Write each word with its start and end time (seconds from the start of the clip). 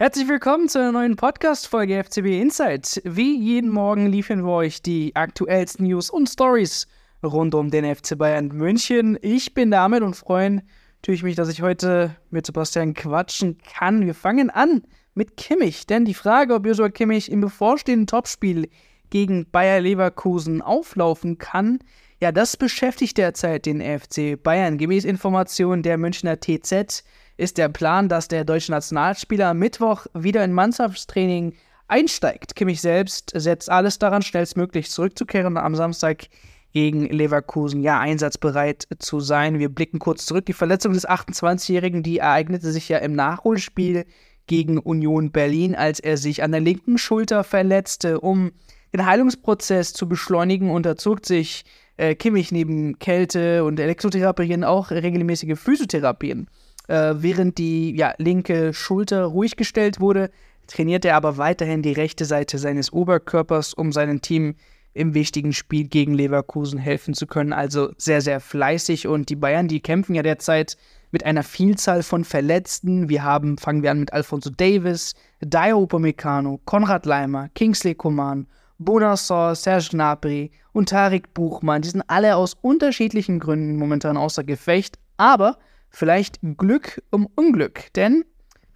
Herzlich 0.00 0.28
willkommen 0.28 0.68
zu 0.68 0.78
einer 0.78 0.92
neuen 0.92 1.16
Podcast-Folge 1.16 2.04
FCB 2.04 2.40
Insight. 2.40 3.02
Wie 3.02 3.36
jeden 3.36 3.68
Morgen 3.68 4.06
liefern 4.06 4.44
wir 4.44 4.52
euch 4.52 4.80
die 4.80 5.16
aktuellsten 5.16 5.88
News 5.88 6.08
und 6.08 6.28
Stories 6.28 6.86
rund 7.20 7.52
um 7.56 7.72
den 7.72 7.96
FC 7.96 8.16
Bayern 8.16 8.46
München. 8.46 9.18
Ich 9.22 9.54
bin 9.54 9.72
damit 9.72 10.04
und 10.04 10.16
natürlich 10.28 11.24
mich, 11.24 11.34
dass 11.34 11.48
ich 11.48 11.62
heute 11.62 12.14
mit 12.30 12.46
Sebastian 12.46 12.94
quatschen 12.94 13.58
kann. 13.58 14.06
Wir 14.06 14.14
fangen 14.14 14.50
an 14.50 14.82
mit 15.14 15.36
Kimmich, 15.36 15.84
denn 15.88 16.04
die 16.04 16.14
Frage, 16.14 16.54
ob 16.54 16.64
Joshua 16.64 16.90
Kimmich 16.90 17.28
im 17.28 17.40
bevorstehenden 17.40 18.06
Topspiel 18.06 18.68
gegen 19.10 19.50
Bayer 19.50 19.80
Leverkusen 19.80 20.62
auflaufen 20.62 21.38
kann, 21.38 21.80
ja, 22.20 22.30
das 22.30 22.56
beschäftigt 22.56 23.18
derzeit 23.18 23.66
den 23.66 23.80
FC 23.80 24.40
Bayern. 24.40 24.78
Gemäß 24.78 25.04
Informationen 25.04 25.82
der 25.82 25.98
Münchner 25.98 26.38
TZ 26.38 27.02
ist 27.38 27.56
der 27.56 27.70
Plan, 27.70 28.08
dass 28.08 28.28
der 28.28 28.44
deutsche 28.44 28.72
Nationalspieler 28.72 29.54
Mittwoch 29.54 30.06
wieder 30.12 30.44
in 30.44 30.52
Mannschaftstraining 30.52 31.54
einsteigt. 31.86 32.54
Kimmich 32.56 32.82
selbst 32.82 33.32
setzt 33.34 33.70
alles 33.70 33.98
daran, 33.98 34.22
schnellstmöglich 34.22 34.90
zurückzukehren 34.90 35.46
und 35.46 35.56
am 35.56 35.74
Samstag 35.74 36.26
gegen 36.72 37.06
Leverkusen 37.06 37.80
ja 37.80 37.98
einsatzbereit 37.98 38.88
zu 38.98 39.20
sein. 39.20 39.58
Wir 39.58 39.70
blicken 39.70 40.00
kurz 40.00 40.26
zurück. 40.26 40.44
Die 40.46 40.52
Verletzung 40.52 40.92
des 40.92 41.08
28-Jährigen, 41.08 42.02
die 42.02 42.18
ereignete 42.18 42.72
sich 42.72 42.88
ja 42.88 42.98
im 42.98 43.14
Nachholspiel 43.14 44.04
gegen 44.46 44.78
Union 44.78 45.30
Berlin, 45.30 45.74
als 45.74 46.00
er 46.00 46.16
sich 46.16 46.42
an 46.42 46.50
der 46.50 46.60
linken 46.60 46.98
Schulter 46.98 47.44
verletzte. 47.44 48.20
Um 48.20 48.52
den 48.92 49.06
Heilungsprozess 49.06 49.92
zu 49.92 50.08
beschleunigen, 50.08 50.70
unterzog 50.70 51.24
sich 51.24 51.64
äh, 51.96 52.14
Kimmich 52.14 52.52
neben 52.52 52.98
Kälte 52.98 53.64
und 53.64 53.78
Elektrotherapien 53.78 54.64
auch 54.64 54.90
regelmäßige 54.90 55.58
Physiotherapien. 55.58 56.48
Äh, 56.88 57.14
während 57.18 57.58
die 57.58 57.94
ja, 57.94 58.14
linke 58.18 58.72
Schulter 58.74 59.24
ruhig 59.24 59.56
gestellt 59.56 60.00
wurde, 60.00 60.30
trainiert 60.66 61.04
er 61.04 61.16
aber 61.16 61.36
weiterhin 61.36 61.82
die 61.82 61.92
rechte 61.92 62.24
Seite 62.24 62.58
seines 62.58 62.92
Oberkörpers, 62.92 63.74
um 63.74 63.92
seinem 63.92 64.20
Team 64.20 64.56
im 64.94 65.14
wichtigen 65.14 65.52
Spiel 65.52 65.86
gegen 65.86 66.14
Leverkusen 66.14 66.78
helfen 66.78 67.14
zu 67.14 67.26
können. 67.26 67.52
Also 67.52 67.92
sehr, 67.98 68.20
sehr 68.20 68.40
fleißig. 68.40 69.06
Und 69.06 69.28
die 69.28 69.36
Bayern, 69.36 69.68
die 69.68 69.80
kämpfen 69.80 70.14
ja 70.14 70.22
derzeit 70.22 70.76
mit 71.10 71.24
einer 71.24 71.42
Vielzahl 71.42 72.02
von 72.02 72.24
Verletzten. 72.24 73.08
Wir 73.08 73.22
haben, 73.22 73.58
fangen 73.58 73.82
wir 73.82 73.90
an 73.90 74.00
mit 74.00 74.12
Alfonso 74.12 74.50
Davis, 74.50 75.14
Dio 75.40 75.82
Upamecano, 75.82 76.60
Konrad 76.64 77.06
Leimer, 77.06 77.48
Kingsley 77.54 77.94
Coman, 77.94 78.46
Bonassor, 78.78 79.54
Serge 79.54 79.88
Gnabry 79.90 80.50
und 80.72 80.88
Tarik 80.88 81.32
Buchmann. 81.34 81.82
Die 81.82 81.90
sind 81.90 82.04
alle 82.08 82.36
aus 82.36 82.54
unterschiedlichen 82.60 83.38
Gründen 83.38 83.76
momentan 83.76 84.16
außer 84.16 84.42
Gefecht. 84.42 84.98
Aber 85.16 85.58
vielleicht 85.90 86.38
Glück 86.56 87.02
um 87.10 87.26
Unglück, 87.34 87.92
denn 87.94 88.24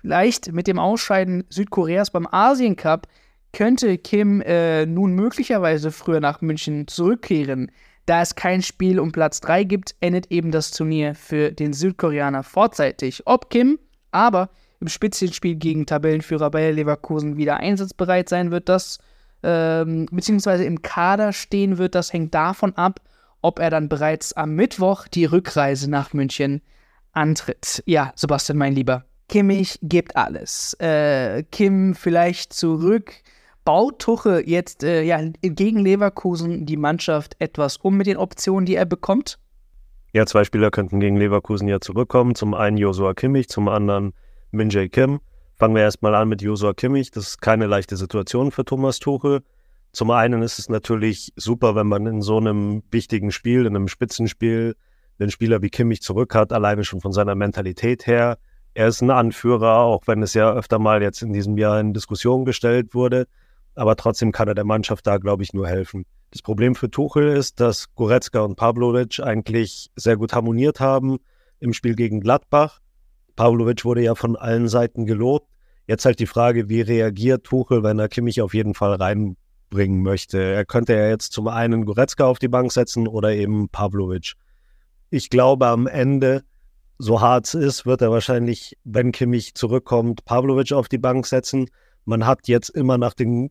vielleicht 0.00 0.52
mit 0.52 0.66
dem 0.66 0.78
Ausscheiden 0.78 1.44
Südkoreas 1.48 2.10
beim 2.10 2.26
Asien 2.30 2.76
Cup 2.76 3.06
könnte 3.52 3.98
Kim 3.98 4.40
äh, 4.40 4.86
nun 4.86 5.12
möglicherweise 5.14 5.92
früher 5.92 6.20
nach 6.20 6.40
München 6.40 6.88
zurückkehren. 6.88 7.70
Da 8.06 8.22
es 8.22 8.34
kein 8.34 8.62
Spiel 8.62 8.98
um 8.98 9.12
Platz 9.12 9.40
3 9.40 9.64
gibt, 9.64 9.94
endet 10.00 10.32
eben 10.32 10.50
das 10.50 10.70
Turnier 10.72 11.14
für 11.14 11.52
den 11.52 11.72
Südkoreaner 11.72 12.42
vorzeitig. 12.42 13.22
Ob 13.26 13.50
Kim 13.50 13.78
aber 14.10 14.50
im 14.80 14.88
Spitzenspiel 14.88 15.54
gegen 15.54 15.86
Tabellenführer 15.86 16.50
Bayer 16.50 16.72
Leverkusen 16.72 17.36
wieder 17.36 17.58
einsatzbereit 17.58 18.28
sein 18.28 18.50
wird, 18.50 18.68
das 18.68 18.98
ähm, 19.44 20.06
beziehungsweise 20.10 20.64
im 20.64 20.82
Kader 20.82 21.32
stehen 21.32 21.78
wird, 21.78 21.94
das 21.94 22.12
hängt 22.12 22.34
davon 22.34 22.74
ab, 22.76 23.00
ob 23.40 23.58
er 23.58 23.70
dann 23.70 23.88
bereits 23.88 24.32
am 24.32 24.54
Mittwoch 24.54 25.08
die 25.08 25.24
Rückreise 25.24 25.90
nach 25.90 26.12
München 26.12 26.62
antritt. 27.12 27.82
Ja, 27.86 28.12
Sebastian, 28.16 28.58
mein 28.58 28.74
Lieber. 28.74 29.04
Kimmich 29.28 29.78
gibt 29.82 30.16
alles. 30.16 30.74
Äh, 30.74 31.44
Kim 31.50 31.94
vielleicht 31.94 32.52
zurück. 32.52 33.14
Baut 33.64 34.00
Tuche 34.00 34.42
jetzt 34.44 34.82
äh, 34.82 35.02
ja, 35.02 35.20
gegen 35.40 35.78
Leverkusen 35.78 36.66
die 36.66 36.76
Mannschaft 36.76 37.36
etwas 37.38 37.76
um 37.76 37.96
mit 37.96 38.06
den 38.06 38.16
Optionen, 38.16 38.66
die 38.66 38.74
er 38.74 38.86
bekommt? 38.86 39.38
Ja, 40.12 40.26
zwei 40.26 40.44
Spieler 40.44 40.70
könnten 40.70 41.00
gegen 41.00 41.16
Leverkusen 41.16 41.68
ja 41.68 41.80
zurückkommen. 41.80 42.34
Zum 42.34 42.54
einen 42.54 42.76
Josua 42.76 43.14
Kimmich, 43.14 43.48
zum 43.48 43.68
anderen 43.68 44.12
Min 44.50 44.68
Jae 44.68 44.88
Kim. 44.88 45.20
Fangen 45.56 45.74
wir 45.74 45.82
erstmal 45.82 46.14
an 46.14 46.28
mit 46.28 46.42
Josua 46.42 46.74
Kimmich. 46.74 47.10
Das 47.12 47.28
ist 47.28 47.40
keine 47.40 47.66
leichte 47.66 47.96
Situation 47.96 48.50
für 48.50 48.64
Thomas 48.64 48.98
Tuchel. 48.98 49.42
Zum 49.92 50.10
einen 50.10 50.42
ist 50.42 50.58
es 50.58 50.68
natürlich 50.68 51.32
super, 51.36 51.74
wenn 51.74 51.86
man 51.86 52.06
in 52.06 52.20
so 52.20 52.38
einem 52.38 52.82
wichtigen 52.90 53.30
Spiel, 53.30 53.66
in 53.66 53.76
einem 53.76 53.88
Spitzenspiel, 53.88 54.74
einen 55.22 55.30
Spieler 55.30 55.62
wie 55.62 55.70
Kimmich 55.70 56.02
zurück 56.02 56.34
hat, 56.34 56.52
alleine 56.52 56.84
schon 56.84 57.00
von 57.00 57.12
seiner 57.12 57.34
Mentalität 57.34 58.06
her. 58.06 58.38
Er 58.74 58.88
ist 58.88 59.02
ein 59.02 59.10
Anführer, 59.10 59.78
auch 59.78 60.02
wenn 60.06 60.22
es 60.22 60.34
ja 60.34 60.52
öfter 60.52 60.78
mal 60.78 61.02
jetzt 61.02 61.22
in 61.22 61.32
diesem 61.32 61.58
Jahr 61.58 61.78
in 61.78 61.92
Diskussion 61.92 62.44
gestellt 62.44 62.94
wurde. 62.94 63.26
Aber 63.74 63.96
trotzdem 63.96 64.32
kann 64.32 64.48
er 64.48 64.54
der 64.54 64.64
Mannschaft 64.64 65.06
da, 65.06 65.18
glaube 65.18 65.42
ich, 65.42 65.52
nur 65.52 65.66
helfen. 65.66 66.04
Das 66.30 66.40
Problem 66.40 66.74
für 66.74 66.90
Tuchel 66.90 67.28
ist, 67.28 67.60
dass 67.60 67.94
Goretzka 67.94 68.40
und 68.40 68.56
Pavlovic 68.56 69.20
eigentlich 69.20 69.90
sehr 69.96 70.16
gut 70.16 70.32
harmoniert 70.32 70.80
haben 70.80 71.18
im 71.60 71.74
Spiel 71.74 71.94
gegen 71.94 72.20
Gladbach. 72.20 72.80
Pavlovic 73.36 73.84
wurde 73.84 74.02
ja 74.02 74.14
von 74.14 74.36
allen 74.36 74.68
Seiten 74.68 75.04
gelobt. 75.04 75.46
Jetzt 75.86 76.04
halt 76.04 76.20
die 76.20 76.26
Frage, 76.26 76.68
wie 76.68 76.80
reagiert 76.80 77.44
Tuchel, 77.44 77.82
wenn 77.82 77.98
er 77.98 78.08
Kimmich 78.08 78.40
auf 78.40 78.54
jeden 78.54 78.72
Fall 78.74 78.94
reinbringen 78.94 80.02
möchte. 80.02 80.42
Er 80.42 80.64
könnte 80.64 80.94
ja 80.94 81.08
jetzt 81.08 81.32
zum 81.32 81.48
einen 81.48 81.84
Goretzka 81.84 82.24
auf 82.24 82.38
die 82.38 82.48
Bank 82.48 82.72
setzen 82.72 83.06
oder 83.06 83.34
eben 83.34 83.68
Pavlovic 83.68 84.34
ich 85.12 85.28
glaube, 85.28 85.66
am 85.66 85.86
Ende, 85.86 86.42
so 86.98 87.20
hart 87.20 87.46
es 87.46 87.54
ist, 87.54 87.84
wird 87.84 88.00
er 88.00 88.10
wahrscheinlich, 88.10 88.78
wenn 88.82 89.12
Kimmich 89.12 89.54
zurückkommt, 89.54 90.24
Pavlovic 90.24 90.72
auf 90.72 90.88
die 90.88 90.98
Bank 90.98 91.26
setzen. 91.26 91.68
Man 92.06 92.24
hat 92.26 92.48
jetzt 92.48 92.70
immer 92.70 92.96
nach 92.96 93.12
den 93.12 93.50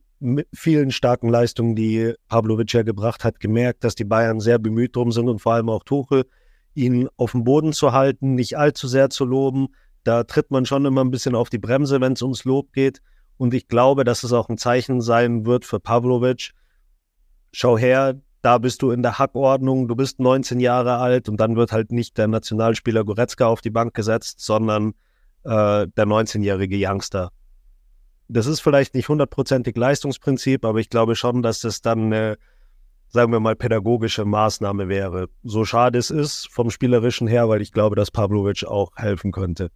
vielen 0.54 0.90
starken 0.90 1.30
Leistungen, 1.30 1.76
die 1.76 2.16
Pavlovic 2.30 2.74
ja 2.74 2.82
gebracht 2.82 3.24
hat, 3.24 3.40
gemerkt, 3.40 3.84
dass 3.84 3.94
die 3.94 4.06
Bayern 4.06 4.40
sehr 4.40 4.58
bemüht 4.58 4.96
drum 4.96 5.12
sind 5.12 5.30
und 5.30 5.40
vor 5.40 5.54
allem 5.54 5.70
auch 5.70 5.84
Tuchel, 5.84 6.26
ihn 6.74 7.08
auf 7.16 7.34
dem 7.34 7.44
Boden 7.44 7.74
zu 7.74 7.92
halten, 7.92 8.34
nicht 8.34 8.58
allzu 8.58 8.88
sehr 8.88 9.12
zu 9.12 9.24
loben. 9.24 9.68
Da 10.04 10.24
tritt 10.24 10.50
man 10.50 10.66
schon 10.66 10.86
immer 10.86 11.04
ein 11.04 11.12
bisschen 11.12 11.36
auf 11.36 11.52
die 11.52 11.60
Bremse, 11.60 12.02
wenn 12.02 12.14
es 12.14 12.24
ums 12.24 12.44
Lob 12.44 12.74
geht. 12.74 13.04
Und 13.38 13.54
ich 13.54 13.68
glaube, 13.68 14.04
dass 14.04 14.24
es 14.24 14.34
auch 14.34 14.50
ein 14.50 14.58
Zeichen 14.58 15.00
sein 15.00 15.46
wird 15.46 15.66
für 15.66 15.80
Pavlovic. 15.80 16.54
Schau 17.52 17.78
her, 17.78 18.20
da 18.42 18.58
bist 18.58 18.82
du 18.82 18.92
in 18.92 19.04
der 19.04 19.20
Hackordnung, 19.20 19.88
du 19.88 19.96
bist 19.96 20.20
19 20.20 20.60
Jahre 20.60 20.98
alt 20.98 21.30
und 21.30 21.38
dann 21.38 21.56
wird 21.56 21.72
halt 21.72 21.92
nicht 21.92 22.18
der 22.18 22.28
Nationalspieler 22.28 23.04
Goretzka 23.04 23.46
auf 23.46 23.62
die 23.62 23.70
Bank 23.70 23.94
gesetzt, 23.94 24.40
sondern 24.40 24.94
äh, 25.44 25.88
der 25.88 26.06
19-jährige 26.06 26.78
Youngster. 26.80 27.32
Das 28.28 28.48
ist 28.48 28.62
vielleicht 28.62 28.96
nicht 28.96 29.10
hundertprozentig 29.10 29.76
Leistungsprinzip, 29.76 30.66
aber 30.66 30.80
ich 30.80 30.90
glaube 30.90 31.16
schon, 31.16 31.42
dass 31.44 31.62
das 31.62 31.82
dann 31.82 32.06
eine, 32.06 32.38
sagen 33.10 33.32
wir 33.32 33.40
mal, 33.40 33.56
pädagogische 33.56 34.26
Maßnahme 34.26 34.88
wäre. 34.88 35.28
So 35.44 35.66
schade 35.66 36.00
es 36.00 36.10
ist 36.10 36.48
vom 36.50 36.72
Spielerischen 36.72 37.28
her, 37.28 37.50
weil 37.50 37.62
ich 37.62 37.74
glaube, 37.74 37.96
dass 37.96 38.10
Pavlovic 38.10 38.64
auch 38.64 38.92
helfen 38.96 39.32
könnte. 39.32 39.70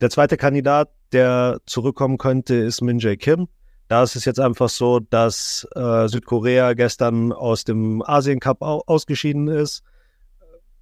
Der 0.00 0.10
zweite 0.10 0.36
Kandidat, 0.36 0.90
der 1.12 1.60
zurückkommen 1.66 2.18
könnte, 2.18 2.54
ist 2.54 2.82
Min 2.82 2.98
Jae 2.98 3.16
Kim. 3.16 3.48
Da 3.88 4.02
ist 4.02 4.16
es 4.16 4.24
jetzt 4.24 4.40
einfach 4.40 4.68
so, 4.68 4.98
dass 4.98 5.66
äh, 5.74 6.08
Südkorea 6.08 6.72
gestern 6.72 7.32
aus 7.32 7.64
dem 7.64 8.02
Asien 8.02 8.40
Cup 8.40 8.62
ausgeschieden 8.62 9.48
ist. 9.48 9.82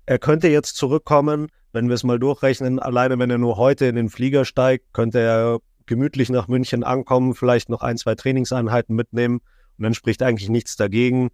Er 0.06 0.18
könnte 0.18 0.48
jetzt 0.48 0.76
zurückkommen, 0.76 1.48
wenn 1.72 1.88
wir 1.88 1.94
es 1.94 2.04
mal 2.04 2.18
durchrechnen. 2.18 2.78
Alleine 2.78 3.18
wenn 3.18 3.30
er 3.30 3.38
nur 3.38 3.56
heute 3.56 3.86
in 3.86 3.96
den 3.96 4.08
Flieger 4.08 4.44
steigt, 4.44 4.92
könnte 4.92 5.18
er 5.18 5.58
gemütlich 5.86 6.30
nach 6.30 6.48
München 6.48 6.84
ankommen, 6.84 7.34
vielleicht 7.34 7.68
noch 7.68 7.82
ein, 7.82 7.96
zwei 7.96 8.14
Trainingseinheiten 8.14 8.94
mitnehmen 8.94 9.40
und 9.78 9.82
dann 9.82 9.94
spricht 9.94 10.22
eigentlich 10.22 10.48
nichts 10.48 10.76
dagegen. 10.76 11.30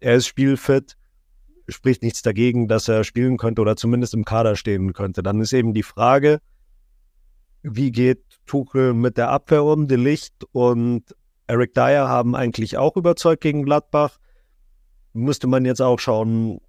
Er 0.00 0.16
ist 0.16 0.26
spielfit, 0.26 0.96
spricht 1.68 2.02
nichts 2.02 2.22
dagegen, 2.22 2.66
dass 2.68 2.88
er 2.88 3.04
spielen 3.04 3.36
könnte 3.36 3.62
oder 3.62 3.76
zumindest 3.76 4.14
im 4.14 4.24
Kader 4.24 4.56
stehen 4.56 4.92
könnte. 4.92 5.22
Dann 5.22 5.40
ist 5.40 5.52
eben 5.52 5.74
die 5.74 5.82
Frage, 5.82 6.40
wie 7.64 7.90
geht 7.90 8.22
Tuchel 8.46 8.92
mit 8.92 9.16
der 9.16 9.30
Abwehr 9.30 9.64
um? 9.64 9.88
De 9.88 9.96
Licht 9.96 10.44
und 10.52 11.02
Eric 11.46 11.74
Dyer 11.74 12.08
haben 12.08 12.36
eigentlich 12.36 12.76
auch 12.76 12.96
überzeugt 12.96 13.40
gegen 13.40 13.64
Gladbach. 13.64 14.18
Müsste 15.14 15.46
man 15.46 15.64
jetzt 15.64 15.80
auch 15.80 15.98
schauen, 15.98 16.60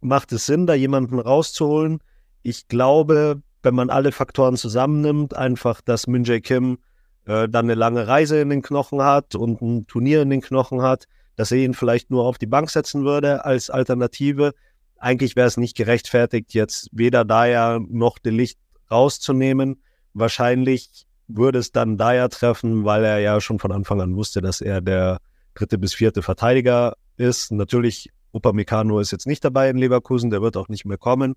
macht 0.00 0.32
es 0.32 0.46
Sinn, 0.46 0.66
da 0.66 0.74
jemanden 0.74 1.20
rauszuholen? 1.20 2.00
Ich 2.42 2.66
glaube, 2.66 3.42
wenn 3.62 3.74
man 3.74 3.90
alle 3.90 4.10
Faktoren 4.10 4.56
zusammennimmt, 4.56 5.36
einfach, 5.36 5.80
dass 5.80 6.08
Min 6.08 6.24
Jae 6.24 6.40
Kim 6.40 6.78
äh, 7.26 7.48
dann 7.48 7.66
eine 7.66 7.74
lange 7.74 8.08
Reise 8.08 8.40
in 8.40 8.50
den 8.50 8.62
Knochen 8.62 9.02
hat 9.02 9.36
und 9.36 9.62
ein 9.62 9.86
Turnier 9.86 10.22
in 10.22 10.30
den 10.30 10.40
Knochen 10.40 10.82
hat, 10.82 11.06
dass 11.36 11.52
er 11.52 11.58
ihn 11.58 11.74
vielleicht 11.74 12.10
nur 12.10 12.24
auf 12.24 12.38
die 12.38 12.46
Bank 12.46 12.70
setzen 12.70 13.04
würde 13.04 13.44
als 13.44 13.70
Alternative. 13.70 14.52
Eigentlich 14.96 15.36
wäre 15.36 15.46
es 15.46 15.56
nicht 15.56 15.76
gerechtfertigt, 15.76 16.54
jetzt 16.54 16.88
weder 16.90 17.24
Dyer 17.24 17.80
noch 17.88 18.18
De 18.18 18.32
Licht 18.32 18.58
rauszunehmen. 18.90 19.80
Wahrscheinlich 20.18 21.06
würde 21.28 21.58
es 21.58 21.72
dann 21.72 21.96
Dyer 21.96 22.28
treffen, 22.28 22.84
weil 22.84 23.04
er 23.04 23.18
ja 23.18 23.40
schon 23.40 23.58
von 23.58 23.70
Anfang 23.70 24.00
an 24.00 24.16
wusste, 24.16 24.40
dass 24.40 24.60
er 24.60 24.80
der 24.80 25.18
dritte 25.54 25.78
bis 25.78 25.94
vierte 25.94 26.22
Verteidiger 26.22 26.94
ist. 27.16 27.52
Natürlich, 27.52 28.10
Upamecano 28.32 28.98
ist 29.00 29.12
jetzt 29.12 29.26
nicht 29.26 29.44
dabei 29.44 29.70
in 29.70 29.76
Leverkusen, 29.76 30.30
der 30.30 30.42
wird 30.42 30.56
auch 30.56 30.68
nicht 30.68 30.84
mehr 30.84 30.98
kommen. 30.98 31.34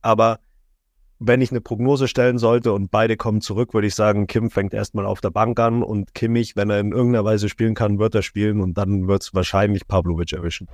Aber 0.00 0.38
wenn 1.18 1.40
ich 1.40 1.50
eine 1.50 1.60
Prognose 1.60 2.06
stellen 2.06 2.38
sollte 2.38 2.72
und 2.72 2.90
beide 2.90 3.16
kommen 3.16 3.40
zurück, 3.40 3.72
würde 3.72 3.86
ich 3.86 3.94
sagen, 3.94 4.26
Kim 4.26 4.50
fängt 4.50 4.74
erstmal 4.74 5.06
auf 5.06 5.20
der 5.20 5.30
Bank 5.30 5.58
an 5.58 5.82
und 5.82 6.14
Kimmich, 6.14 6.54
wenn 6.54 6.70
er 6.70 6.80
in 6.80 6.92
irgendeiner 6.92 7.24
Weise 7.24 7.48
spielen 7.48 7.74
kann, 7.74 7.98
wird 7.98 8.14
er 8.14 8.22
spielen 8.22 8.60
und 8.60 8.76
dann 8.76 9.08
wird 9.08 9.22
es 9.22 9.34
wahrscheinlich 9.34 9.88
Pavlovic 9.88 10.32
erwischen. 10.32 10.68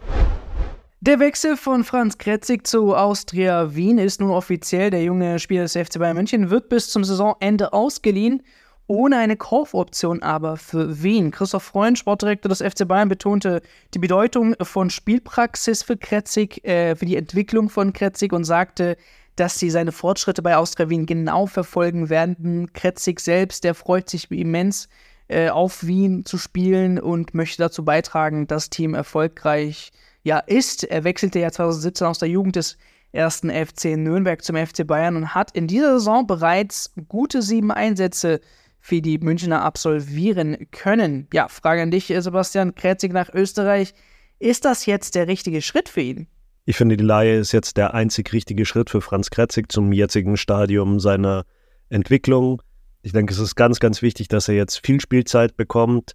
Der 1.02 1.18
Wechsel 1.18 1.56
von 1.56 1.82
Franz 1.82 2.18
Kretzig 2.18 2.66
zu 2.66 2.94
Austria 2.94 3.74
Wien 3.74 3.96
ist 3.96 4.20
nun 4.20 4.32
offiziell. 4.32 4.90
Der 4.90 5.02
junge 5.02 5.38
Spieler 5.38 5.62
des 5.62 5.72
FC 5.72 5.98
Bayern 5.98 6.14
München 6.14 6.50
wird 6.50 6.68
bis 6.68 6.90
zum 6.90 7.04
Saisonende 7.04 7.72
ausgeliehen, 7.72 8.42
ohne 8.86 9.16
eine 9.16 9.38
Kaufoption 9.38 10.22
aber 10.22 10.58
für 10.58 11.02
Wien. 11.02 11.30
Christoph 11.30 11.62
Freund, 11.62 11.98
Sportdirektor 11.98 12.50
des 12.50 12.60
FC 12.60 12.86
Bayern, 12.86 13.08
betonte 13.08 13.62
die 13.94 13.98
Bedeutung 13.98 14.54
von 14.60 14.90
Spielpraxis 14.90 15.82
für 15.82 15.96
Kretzig, 15.96 16.62
äh, 16.66 16.94
für 16.94 17.06
die 17.06 17.16
Entwicklung 17.16 17.70
von 17.70 17.94
Kretzig 17.94 18.34
und 18.34 18.44
sagte, 18.44 18.98
dass 19.36 19.58
sie 19.58 19.70
seine 19.70 19.92
Fortschritte 19.92 20.42
bei 20.42 20.58
Austria 20.58 20.90
Wien 20.90 21.06
genau 21.06 21.46
verfolgen 21.46 22.10
werden. 22.10 22.74
Kretzig 22.74 23.20
selbst, 23.20 23.64
der 23.64 23.74
freut 23.74 24.10
sich 24.10 24.30
immens 24.30 24.90
äh, 25.28 25.48
auf 25.48 25.86
Wien 25.86 26.26
zu 26.26 26.36
spielen 26.36 27.00
und 27.00 27.32
möchte 27.32 27.62
dazu 27.62 27.86
beitragen, 27.86 28.46
das 28.46 28.68
Team 28.68 28.92
erfolgreich 28.92 29.92
ja 30.22 30.38
ist. 30.38 30.84
Er 30.84 31.04
wechselte 31.04 31.38
ja 31.38 31.50
2017 31.50 32.06
aus 32.06 32.18
der 32.18 32.28
Jugend 32.28 32.56
des 32.56 32.76
ersten 33.12 33.50
FC 33.50 33.96
Nürnberg 33.96 34.42
zum 34.42 34.56
FC 34.56 34.86
Bayern 34.86 35.16
und 35.16 35.34
hat 35.34 35.50
in 35.52 35.66
dieser 35.66 35.98
Saison 35.98 36.26
bereits 36.26 36.92
gute 37.08 37.42
sieben 37.42 37.70
Einsätze 37.72 38.40
für 38.80 39.02
die 39.02 39.18
Münchner 39.18 39.62
absolvieren 39.62 40.68
können. 40.70 41.28
Ja, 41.32 41.48
Frage 41.48 41.82
an 41.82 41.90
dich, 41.90 42.06
Sebastian 42.06 42.74
Kretzig 42.74 43.12
nach 43.12 43.28
Österreich. 43.32 43.94
Ist 44.38 44.64
das 44.64 44.86
jetzt 44.86 45.14
der 45.14 45.28
richtige 45.28 45.60
Schritt 45.60 45.88
für 45.88 46.00
ihn? 46.00 46.26
Ich 46.64 46.76
finde, 46.76 46.96
die 46.96 47.04
Laie 47.04 47.38
ist 47.38 47.52
jetzt 47.52 47.76
der 47.76 47.94
einzig 47.94 48.32
richtige 48.32 48.64
Schritt 48.64 48.90
für 48.90 49.00
Franz 49.00 49.30
Kretzig 49.30 49.70
zum 49.70 49.92
jetzigen 49.92 50.36
Stadium 50.36 51.00
seiner 51.00 51.44
Entwicklung. 51.88 52.62
Ich 53.02 53.12
denke, 53.12 53.32
es 53.32 53.40
ist 53.40 53.54
ganz, 53.54 53.80
ganz 53.80 54.02
wichtig, 54.02 54.28
dass 54.28 54.48
er 54.48 54.54
jetzt 54.54 54.84
viel 54.84 55.00
Spielzeit 55.00 55.56
bekommt, 55.56 56.12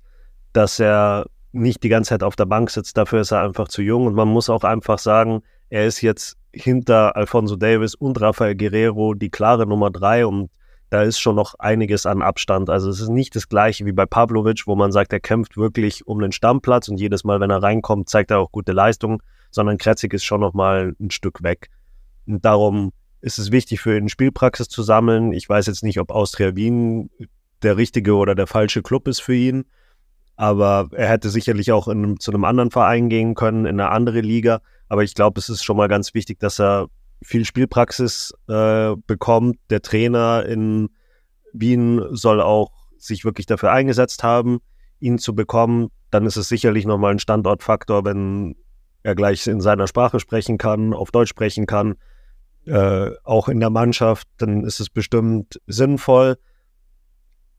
dass 0.54 0.80
er 0.80 1.26
nicht 1.56 1.84
die 1.84 1.90
ganze 1.90 2.10
Zeit 2.10 2.24
auf 2.24 2.36
der 2.36 2.46
Bank 2.46 2.70
sitzt. 2.70 2.98
Dafür 2.98 3.22
ist 3.22 3.32
er 3.32 3.42
einfach 3.42 3.68
zu 3.68 3.82
jung. 3.82 4.06
Und 4.08 4.14
man 4.14 4.28
muss 4.28 4.50
auch 4.50 4.64
einfach 4.64 5.00
sagen, 5.00 5.42
er 5.70 5.86
ist 5.86 6.02
jetzt 6.02 6.38
hinter 6.52 7.16
Alfonso 7.16 7.56
Davis 7.56 7.96
und 7.96 8.20
Rafael 8.22 8.56
Guerrero 8.56 9.14
die 9.14 9.30
klare 9.30 9.66
Nummer 9.66 9.90
drei 9.90 10.26
und 10.26 10.50
da 10.90 11.02
ist 11.02 11.20
schon 11.20 11.36
noch 11.36 11.56
einiges 11.56 12.06
an 12.06 12.22
Abstand. 12.22 12.70
Also 12.70 12.90
es 12.90 13.02
ist 13.02 13.10
nicht 13.10 13.36
das 13.36 13.50
gleiche 13.50 13.86
wie 13.86 13.92
bei 13.92 14.06
Pavlovic, 14.06 14.68
wo 14.68 14.76
man 14.76 14.92
sagt, 14.92 15.12
er 15.12 15.20
kämpft 15.20 15.58
wirklich 15.58 16.06
um 16.06 16.20
den 16.20 16.32
Stammplatz 16.32 16.88
und 16.88 16.98
jedes 16.98 17.24
Mal, 17.24 17.40
wenn 17.40 17.50
er 17.50 17.64
reinkommt, 17.64 18.08
zeigt 18.08 18.32
er 18.32 18.40
auch 18.40 18.52
gute 18.52 18.72
Leistung, 18.72 19.22
sondern 19.50 19.78
Kretzig 19.78 20.14
ist 20.14 20.24
schon 20.24 20.42
noch 20.42 20.54
mal 20.54 20.96
ein 21.00 21.10
Stück 21.10 21.42
weg. 21.42 21.70
Und 22.28 22.46
darum 22.46 22.94
ist 23.22 23.40
es 23.40 23.52
wichtig 23.52 23.82
für 23.82 23.98
ihn, 23.98 24.08
Spielpraxis 24.08 24.70
zu 24.70 24.84
sammeln. 24.84 25.34
Ich 25.34 25.50
weiß 25.50 25.66
jetzt 25.66 25.84
nicht, 25.84 26.00
ob 26.00 26.12
Austria 26.12 26.56
Wien 26.56 27.10
der 27.64 27.78
richtige 27.78 28.14
oder 28.14 28.36
der 28.36 28.48
falsche 28.48 28.84
Club 28.84 29.08
ist 29.08 29.22
für 29.22 29.36
ihn 29.36 29.66
aber 30.36 30.90
er 30.92 31.08
hätte 31.10 31.30
sicherlich 31.30 31.72
auch 31.72 31.88
in, 31.88 32.20
zu 32.20 32.32
einem 32.32 32.44
anderen 32.44 32.72
Verein 32.72 33.10
gehen 33.10 33.36
können, 33.36 33.66
in 33.66 33.80
eine 33.80 33.90
andere 33.90 34.22
Liga. 34.22 34.62
Aber 34.90 35.04
ich 35.04 35.14
glaube, 35.14 35.40
es 35.40 35.50
ist 35.50 35.64
schon 35.64 35.78
mal 35.78 35.88
ganz 35.88 36.14
wichtig, 36.14 36.40
dass 36.40 36.60
er 36.60 36.88
viel 37.24 37.46
Spielpraxis 37.46 38.34
äh, 38.48 38.96
bekommt. 39.08 39.58
Der 39.70 39.82
Trainer 39.82 40.46
in 40.46 40.90
Wien 41.54 42.02
soll 42.12 42.42
auch 42.42 42.72
sich 42.98 43.24
wirklich 43.24 43.46
dafür 43.46 43.72
eingesetzt 43.72 44.24
haben, 44.24 44.60
ihn 45.00 45.18
zu 45.18 45.34
bekommen. 45.34 45.90
Dann 46.12 46.26
ist 46.26 46.36
es 46.36 46.50
sicherlich 46.50 46.86
nochmal 46.86 47.12
ein 47.12 47.20
Standortfaktor, 47.20 48.04
wenn 48.06 48.56
er 49.04 49.16
gleich 49.16 49.48
in 49.48 49.62
seiner 49.62 49.88
Sprache 49.88 50.20
sprechen 50.20 50.58
kann, 50.58 50.94
auf 50.94 51.12
Deutsch 51.12 51.30
sprechen 51.30 51.66
kann, 51.66 51.96
äh, 52.66 53.12
auch 53.24 53.48
in 53.48 53.60
der 53.60 53.70
Mannschaft, 53.70 54.28
dann 54.38 54.64
ist 54.64 54.80
es 54.80 54.90
bestimmt 54.90 55.62
sinnvoll 55.68 56.38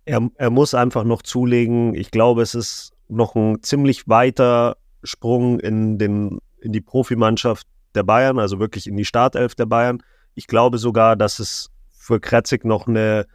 er, 0.06 0.31
er 0.37 0.50
muss 0.50 0.75
einfach 0.75 1.05
noch 1.05 1.23
zulegen. 1.23 1.94
Ich 1.94 2.11
glaube, 2.11 2.43
es 2.43 2.55
ist 2.55 2.93
noch 3.08 3.35
ein 3.35 3.62
ziemlich 3.62 4.08
weiter 4.08 4.76
Sprung 5.03 5.61
in, 5.61 5.99
den, 5.99 6.38
in 6.61 6.73
die 6.73 6.81
Profimannschaft 6.81 7.67
der 7.94 8.05
Bayern, 8.05 8.38
also 8.38 8.58
wirklich 8.58 8.87
in 8.87 8.97
die 8.97 9.05
Startelf 9.05 9.55
der 9.55 9.67
Bayern. 9.67 10.03
Ich 10.35 10.47
glaube 10.47 10.79
sogar, 10.79 11.17
dass 11.17 11.38
es 11.38 11.70
für 11.93 12.20
Kretzig 12.20 12.64
noch 12.64 12.87
eine 12.87 13.26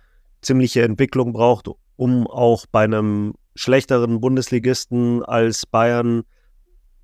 ziemliche 0.42 0.84
Entwicklung 0.84 1.34
braucht, 1.34 1.68
um 1.98 2.26
auch 2.28 2.66
bei 2.72 2.86
einem 2.86 3.34
schlechteren 3.54 4.22
Bundesligisten 4.22 5.24
als 5.24 5.66
Bayern 5.66 6.24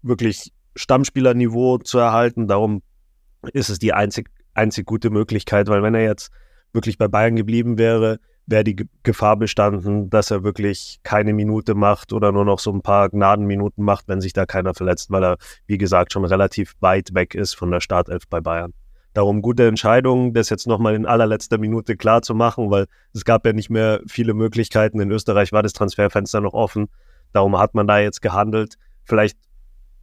wirklich 0.01 0.53
Stammspielerniveau 0.75 1.79
zu 1.79 1.97
erhalten. 1.97 2.47
Darum 2.47 2.81
ist 3.51 3.69
es 3.69 3.79
die 3.79 3.93
einzig, 3.93 4.29
einzig 4.53 4.85
gute 4.85 5.09
Möglichkeit, 5.09 5.67
weil 5.67 5.83
wenn 5.83 5.95
er 5.95 6.03
jetzt 6.03 6.31
wirklich 6.71 6.97
bei 6.97 7.07
Bayern 7.07 7.35
geblieben 7.35 7.77
wäre, 7.77 8.19
wäre 8.47 8.63
die 8.63 8.87
Gefahr 9.03 9.35
bestanden, 9.35 10.09
dass 10.09 10.31
er 10.31 10.43
wirklich 10.43 10.99
keine 11.03 11.33
Minute 11.33 11.75
macht 11.75 12.13
oder 12.13 12.31
nur 12.31 12.45
noch 12.45 12.59
so 12.59 12.71
ein 12.71 12.81
paar 12.81 13.09
Gnadenminuten 13.09 13.83
macht, 13.83 14.07
wenn 14.07 14.21
sich 14.21 14.33
da 14.33 14.45
keiner 14.45 14.73
verletzt, 14.73 15.11
weil 15.11 15.23
er, 15.23 15.37
wie 15.67 15.77
gesagt, 15.77 16.13
schon 16.13 16.25
relativ 16.25 16.73
weit 16.79 17.13
weg 17.13 17.35
ist 17.35 17.55
von 17.55 17.69
der 17.69 17.81
Startelf 17.81 18.23
bei 18.29 18.39
Bayern. 18.39 18.73
Darum 19.13 19.41
gute 19.41 19.67
Entscheidung, 19.67 20.33
das 20.33 20.49
jetzt 20.49 20.67
nochmal 20.67 20.95
in 20.95 21.05
allerletzter 21.05 21.57
Minute 21.57 21.97
klar 21.97 22.21
zu 22.21 22.35
machen, 22.35 22.71
weil 22.71 22.85
es 23.13 23.25
gab 23.25 23.45
ja 23.45 23.51
nicht 23.51 23.69
mehr 23.69 23.99
viele 24.07 24.33
Möglichkeiten. 24.33 24.99
In 24.99 25.11
Österreich 25.11 25.51
war 25.51 25.63
das 25.63 25.73
Transferfenster 25.73 26.39
noch 26.39 26.53
offen. 26.53 26.87
Darum 27.33 27.57
hat 27.59 27.73
man 27.73 27.87
da 27.87 27.99
jetzt 27.99 28.21
gehandelt. 28.21 28.75
Vielleicht 29.03 29.37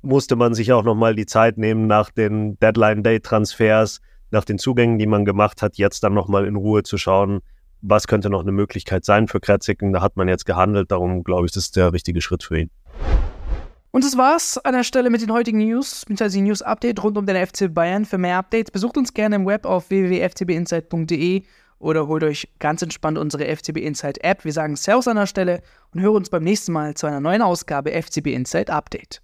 musste 0.02 0.36
man 0.36 0.52
sich 0.52 0.72
auch 0.72 0.82
nochmal 0.82 1.14
die 1.14 1.26
Zeit 1.26 1.56
nehmen 1.56 1.86
nach 1.86 2.10
den 2.10 2.58
Deadline-Day-Transfers, 2.58 4.00
nach 4.30 4.44
den 4.44 4.58
Zugängen, 4.58 4.98
die 4.98 5.06
man 5.06 5.24
gemacht 5.24 5.62
hat, 5.62 5.76
jetzt 5.76 6.02
dann 6.02 6.12
nochmal 6.12 6.44
in 6.44 6.56
Ruhe 6.56 6.82
zu 6.82 6.98
schauen, 6.98 7.40
was 7.86 8.06
könnte 8.06 8.30
noch 8.30 8.40
eine 8.40 8.52
Möglichkeit 8.52 9.04
sein 9.04 9.28
für 9.28 9.40
Kretzigen. 9.40 9.92
Da 9.92 10.00
hat 10.00 10.16
man 10.16 10.28
jetzt 10.28 10.46
gehandelt, 10.46 10.90
darum 10.90 11.22
glaube 11.22 11.46
ich, 11.46 11.52
das 11.52 11.64
ist 11.64 11.76
der 11.76 11.92
richtige 11.92 12.20
Schritt 12.20 12.42
für 12.42 12.58
ihn. 12.58 12.70
Und 13.90 14.02
das 14.02 14.16
war's 14.16 14.58
an 14.58 14.74
der 14.74 14.82
Stelle 14.82 15.08
mit 15.08 15.22
den 15.22 15.32
heutigen 15.32 15.58
News, 15.58 16.00
beziehungsweise 16.00 16.42
News 16.42 16.62
Update 16.62 17.02
rund 17.04 17.16
um 17.16 17.26
den 17.26 17.46
FC 17.46 17.72
Bayern. 17.72 18.04
Für 18.04 18.18
mehr 18.18 18.38
Updates 18.38 18.72
besucht 18.72 18.96
uns 18.96 19.14
gerne 19.14 19.36
im 19.36 19.46
Web 19.46 19.66
auf 19.66 19.88
www.ftbinsight.de 19.90 21.42
oder 21.78 22.08
holt 22.08 22.24
euch 22.24 22.48
ganz 22.58 22.82
entspannt 22.82 23.18
unsere 23.18 23.44
FCB 23.44 23.76
Insight 23.76 24.24
App. 24.24 24.44
Wir 24.44 24.52
sagen 24.52 24.74
Servus 24.74 25.06
an 25.06 25.16
der 25.16 25.26
Stelle 25.26 25.62
und 25.92 26.00
hören 26.00 26.16
uns 26.16 26.30
beim 26.30 26.42
nächsten 26.42 26.72
Mal 26.72 26.94
zu 26.94 27.06
einer 27.06 27.20
neuen 27.20 27.42
Ausgabe 27.42 27.92
FCB 27.92 28.28
Insight 28.28 28.70
Update. 28.70 29.23